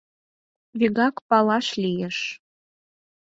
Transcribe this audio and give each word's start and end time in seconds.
Вигак 0.79 1.15
палаш 1.29 1.67
лиеш. 1.83 2.17